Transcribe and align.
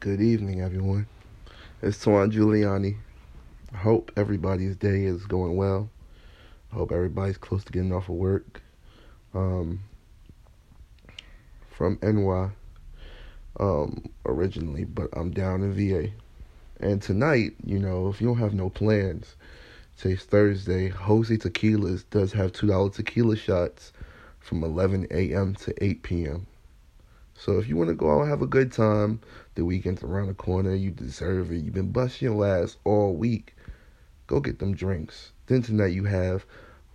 Good 0.00 0.20
evening, 0.20 0.60
everyone. 0.60 1.06
It's 1.80 1.98
Tuan 1.98 2.30
Giuliani. 2.30 2.98
I 3.72 3.76
hope 3.78 4.12
everybody's 4.18 4.76
day 4.76 5.04
is 5.04 5.24
going 5.24 5.56
well. 5.56 5.88
I 6.70 6.74
hope 6.74 6.92
everybody's 6.92 7.38
close 7.38 7.64
to 7.64 7.72
getting 7.72 7.94
off 7.94 8.10
of 8.10 8.16
work. 8.16 8.60
Um, 9.32 9.80
from 11.70 11.98
NY 12.02 12.50
um, 13.58 14.10
originally, 14.26 14.84
but 14.84 15.08
I'm 15.14 15.30
down 15.30 15.62
in 15.62 15.72
VA. 15.72 16.10
And 16.80 17.00
tonight, 17.00 17.54
you 17.64 17.78
know, 17.78 18.08
if 18.08 18.20
you 18.20 18.26
don't 18.26 18.36
have 18.36 18.52
no 18.52 18.68
plans, 18.68 19.36
today's 19.96 20.22
Thursday, 20.22 20.88
Jose 20.88 21.34
Tequilas 21.34 22.04
does 22.10 22.34
have 22.34 22.52
$2 22.52 22.92
tequila 22.92 23.36
shots 23.36 23.94
from 24.38 24.62
11 24.62 25.06
a.m. 25.10 25.54
to 25.54 25.72
8 25.82 26.02
p.m. 26.02 26.46
So 27.38 27.58
if 27.58 27.68
you 27.68 27.76
want 27.76 27.88
to 27.88 27.94
go 27.94 28.10
out 28.10 28.22
and 28.22 28.30
have 28.30 28.42
a 28.42 28.46
good 28.46 28.72
time, 28.72 29.20
the 29.54 29.64
weekend's 29.64 30.02
around 30.02 30.26
the 30.26 30.34
corner. 30.34 30.74
You 30.74 30.90
deserve 30.90 31.52
it. 31.52 31.58
You've 31.58 31.72
been 31.72 31.92
busting 31.92 32.26
your 32.26 32.44
ass 32.44 32.76
all 32.82 33.14
week. 33.14 33.54
Go 34.26 34.40
get 34.40 34.58
them 34.58 34.74
drinks. 34.74 35.30
Then 35.46 35.62
tonight 35.62 35.92
you 35.92 36.04
have 36.04 36.44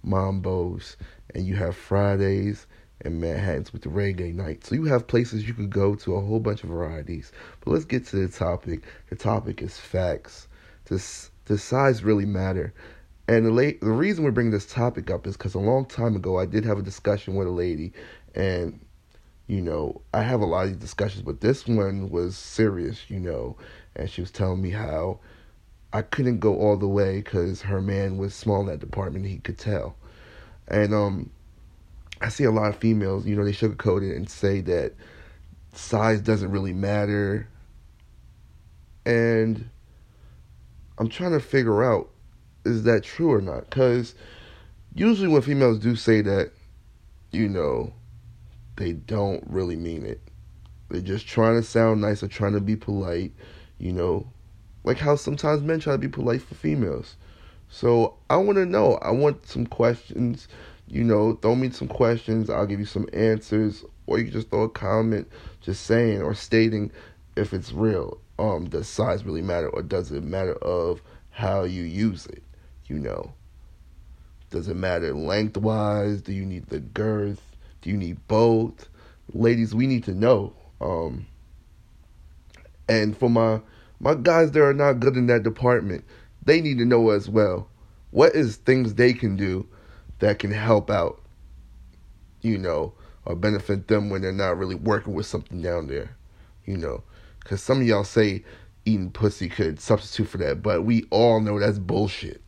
Mambo's 0.03 0.98
and 1.34 1.48
you 1.48 1.55
have 1.55 1.77
Fridays 1.77 2.67
and 3.01 3.21
Manhattan's 3.21 3.71
with 3.71 3.84
the 3.84 3.89
reggae 3.89 4.35
night. 4.35 4.65
So 4.65 4.75
you 4.75 4.84
have 4.84 5.07
places 5.07 5.48
you 5.48 5.53
could 5.53 5.70
go 5.70 5.95
to, 5.95 6.15
a 6.15 6.21
whole 6.21 6.41
bunch 6.41 6.63
of 6.63 6.70
varieties. 6.70 7.31
But 7.62 7.71
let's 7.71 7.85
get 7.85 8.05
to 8.07 8.17
the 8.17 8.27
topic. 8.27 8.84
The 9.09 9.15
topic 9.15 9.62
is 9.62 9.77
facts. 9.77 10.49
Does, 10.85 11.31
does 11.45 11.63
size 11.63 12.03
really 12.03 12.25
matter? 12.25 12.73
And 13.29 13.45
the, 13.45 13.51
la- 13.51 13.79
the 13.81 13.91
reason 13.91 14.25
we're 14.25 14.31
bringing 14.31 14.51
this 14.51 14.65
topic 14.65 15.09
up 15.09 15.25
is 15.25 15.37
because 15.37 15.53
a 15.53 15.59
long 15.59 15.85
time 15.85 16.17
ago 16.17 16.37
I 16.37 16.45
did 16.45 16.65
have 16.65 16.77
a 16.77 16.84
discussion 16.84 17.35
with 17.35 17.48
a 17.48 17.51
lady, 17.51 17.93
and 18.35 18.81
you 19.47 19.61
know, 19.61 20.02
I 20.13 20.21
have 20.21 20.41
a 20.41 20.45
lot 20.45 20.63
of 20.63 20.70
these 20.70 20.77
discussions, 20.77 21.23
but 21.23 21.41
this 21.41 21.67
one 21.67 22.09
was 22.09 22.38
serious, 22.38 23.09
you 23.09 23.20
know, 23.20 23.57
and 23.95 24.09
she 24.09 24.21
was 24.21 24.31
telling 24.31 24.61
me 24.61 24.71
how 24.71 25.20
I 25.91 26.01
couldn't 26.01 26.40
go 26.40 26.57
all 26.57 26.77
the 26.77 26.87
way 26.87 27.18
because 27.18 27.62
her 27.63 27.81
man 27.81 28.18
was 28.18 28.34
small 28.34 28.62
in 28.62 28.68
that 28.68 28.79
department, 28.79 29.26
he 29.26 29.37
could 29.37 29.57
tell. 29.57 29.95
And 30.68 30.93
um, 30.93 31.29
I 32.21 32.29
see 32.29 32.45
a 32.45 32.51
lot 32.51 32.70
of 32.70 32.77
females, 32.77 33.26
you 33.26 33.35
know, 33.35 33.43
they 33.43 33.51
sugarcoat 33.51 34.09
it 34.09 34.15
and 34.15 34.29
say 34.29 34.62
that 34.62 34.93
size 35.73 36.21
doesn't 36.21 36.51
really 36.51 36.73
matter. 36.73 37.48
And 39.05 39.70
I'm 40.98 41.09
trying 41.09 41.34
to 41.34 41.40
figure 41.40 41.84
out 41.84 42.09
is 42.65 42.84
that 42.84 43.03
true 43.03 43.31
or 43.34 43.41
not? 43.41 43.70
Because 43.70 44.15
usually 44.96 45.27
when 45.27 45.41
females 45.41 45.79
do 45.79 45.96
say 45.96 46.21
that, 46.21 46.51
you 47.31 47.49
know, 47.49 47.93
they 48.76 48.93
don't 48.93 49.43
really 49.48 49.76
mean 49.76 50.05
it. 50.05 50.21
They're 50.90 51.02
just 51.02 51.27
trying 51.27 51.55
to 51.55 51.63
sound 51.63 52.02
nice 52.02 52.24
or 52.24 52.27
trying 52.27 52.54
to 52.54 52.62
be 52.62 52.76
polite, 52.76 53.32
you 53.80 53.91
know, 53.91 54.27
like 54.84 54.98
how 54.98 55.15
sometimes 55.15 55.62
men 55.62 55.80
try 55.80 55.93
to 55.93 55.98
be 55.98 56.07
polite 56.07 56.41
for 56.41 56.55
females. 56.55 57.15
So 57.70 58.15
I 58.30 58.35
want 58.35 58.57
to 58.57 58.65
know. 58.65 58.96
I 59.02 59.12
want 59.12 59.48
some 59.48 59.65
questions. 59.65 60.48
You 60.88 61.04
know, 61.04 61.34
throw 61.41 61.55
me 61.55 61.71
some 61.71 61.88
questions. 61.88 62.49
I'll 62.49 62.68
give 62.68 62.80
you 62.80 62.85
some 62.85 63.07
answers, 63.13 63.84
or 64.06 64.19
you 64.19 64.25
can 64.25 64.34
just 64.34 64.50
throw 64.50 64.63
a 64.63 64.69
comment, 64.69 65.28
just 65.62 65.85
saying 65.85 66.22
or 66.22 66.35
stating 66.35 66.91
if 67.35 67.53
it's 67.53 67.72
real. 67.72 68.19
Um, 68.38 68.69
does 68.69 68.88
size 68.88 69.24
really 69.24 69.41
matter, 69.41 69.69
or 69.69 69.81
does 69.81 70.12
it 70.12 70.24
matter 70.24 70.56
of 70.56 71.02
how 71.31 71.63
you 71.63 71.84
use 71.84 72.25
it? 72.28 72.44
You 72.85 73.00
know, 73.00 73.34
does 74.50 74.68
it 74.68 74.75
matter 74.75 75.13
lengthwise? 75.13 76.22
Do 76.22 76.34
you 76.34 76.46
need 76.46 76.68
the 76.68 76.80
girth? 76.80 77.41
Do 77.84 77.89
you 77.89 77.97
need 77.97 78.17
both? 78.28 78.88
Ladies, 79.34 79.75
we 79.75 79.88
need 79.88 80.06
to 80.06 80.13
know. 80.13 80.53
Um, 80.79 81.28
and 82.88 83.16
for 83.17 83.29
my 83.29 83.62
my 84.00 84.16
guys 84.16 84.51
that 84.51 84.63
are 84.63 84.73
not 84.73 85.00
good 85.00 85.16
in 85.16 85.28
that 85.28 85.44
department, 85.44 86.03
they 86.44 86.62
need 86.62 86.78
to 86.78 86.85
know 86.85 87.09
as 87.12 87.29
well. 87.29 87.67
What 88.12 88.35
is 88.35 88.57
things 88.57 88.95
they 88.95 89.13
can 89.13 89.35
do 89.35 89.67
that 90.19 90.40
can 90.40 90.52
help 90.52 90.90
out, 90.90 91.22
you 92.41 92.58
know, 92.58 92.94
or 93.25 93.35
benefit 93.35 93.88
them 93.88 94.09
when 94.09 94.22
they're 94.22 94.31
not 94.31 94.58
really 94.58 94.75
working 94.75 95.13
with 95.13 95.25
something 95.25 95.62
down 95.62 95.88
there, 95.88 96.16
you 96.66 96.78
know? 96.78 97.03
Because 97.40 97.62
some 97.62 97.81
of 97.81 97.88
y'all 97.88 98.03
say 98.03 98.44
eating 98.85 99.12
pussy 99.12 99.50
could 99.50 99.79
substitute 99.79 100.28
for 100.28 100.38
that, 100.38 100.62
but 100.62 100.84
we 100.84 101.06
all 101.09 101.40
know 101.40 101.59
that's 101.59 101.79
bullshit, 101.79 102.41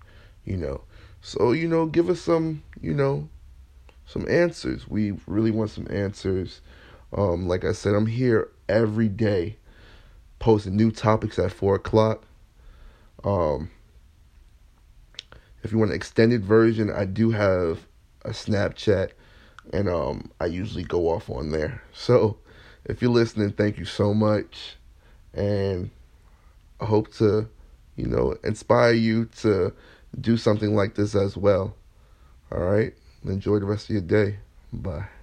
you 0.46 0.58
know? 0.58 0.82
So, 1.22 1.54
you 1.54 1.68
know, 1.68 1.86
give 1.88 2.10
us 2.10 2.22
some, 2.22 2.64
you 2.82 2.94
know, 2.94 3.28
some 4.06 4.28
answers. 4.30 4.88
We 4.88 5.14
really 5.28 5.52
want 5.52 5.72
some 5.72 5.88
answers. 5.90 6.62
Um, 7.14 7.48
like 7.48 7.66
I 7.66 7.72
said, 7.72 7.96
I'm 7.96 8.08
here 8.08 8.50
every 8.68 9.10
day 9.10 9.58
posting 10.40 10.76
new 10.76 10.92
topics 10.92 11.40
at 11.40 11.52
four 11.52 11.76
o'clock. 11.76 12.24
Um, 13.24 13.70
if 15.64 15.72
you 15.72 15.80
want 15.80 15.92
an 15.92 15.96
extended 15.96 16.46
version, 16.46 16.92
I 16.92 17.06
do 17.06 17.32
have 17.32 17.88
a 18.24 18.30
Snapchat, 18.30 19.12
and 19.74 19.90
um, 19.90 20.32
I 20.40 20.46
usually 20.46 20.84
go 20.84 21.10
off 21.10 21.30
on 21.30 21.52
there. 21.52 21.82
So, 21.94 22.38
if 22.86 23.02
you're 23.02 23.12
listening, 23.12 23.52
thank 23.52 23.80
you 23.80 23.86
so 23.86 24.14
much, 24.14 24.76
and 25.34 25.90
I 26.80 26.86
hope 26.86 27.12
to, 27.16 27.50
you 27.96 28.06
know, 28.06 28.36
inspire 28.44 28.94
you 28.94 29.26
to 29.40 29.74
do 30.20 30.38
something 30.38 30.76
like 30.76 30.94
this 30.96 31.16
as 31.16 31.36
well. 31.36 31.76
All 32.52 32.60
right. 32.60 32.94
Enjoy 33.28 33.60
the 33.60 33.66
rest 33.66 33.90
of 33.90 33.92
your 33.92 34.02
day. 34.02 34.38
Bye. 34.72 35.15